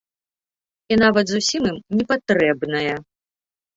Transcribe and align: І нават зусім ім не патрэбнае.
І 0.95 0.97
нават 1.03 1.25
зусім 1.33 1.69
ім 1.73 1.77
не 1.99 2.03
патрэбнае. 2.13 2.95